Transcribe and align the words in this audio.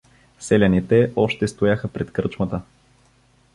Селяните 0.39 1.11
още 1.15 1.47
стояха 1.47 1.87
пред 1.87 2.11
кръчмата. 2.13 2.61